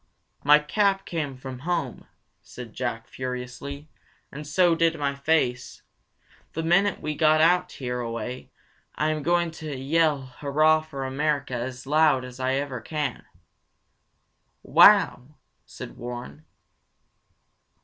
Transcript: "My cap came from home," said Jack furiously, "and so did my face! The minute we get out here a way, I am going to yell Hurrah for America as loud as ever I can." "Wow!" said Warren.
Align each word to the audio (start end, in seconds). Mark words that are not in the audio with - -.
"My 0.43 0.57
cap 0.57 1.05
came 1.05 1.37
from 1.37 1.59
home," 1.59 2.07
said 2.41 2.73
Jack 2.73 3.07
furiously, 3.07 3.87
"and 4.31 4.47
so 4.47 4.73
did 4.73 4.97
my 4.97 5.13
face! 5.13 5.83
The 6.53 6.63
minute 6.63 6.99
we 7.03 7.13
get 7.13 7.39
out 7.39 7.71
here 7.73 7.99
a 7.99 8.09
way, 8.09 8.49
I 8.95 9.11
am 9.11 9.21
going 9.21 9.51
to 9.61 9.77
yell 9.77 10.23
Hurrah 10.39 10.81
for 10.81 11.05
America 11.05 11.53
as 11.53 11.85
loud 11.85 12.25
as 12.25 12.39
ever 12.39 12.79
I 12.79 12.83
can." 12.87 13.25
"Wow!" 14.63 15.35
said 15.67 15.97
Warren. 15.97 16.45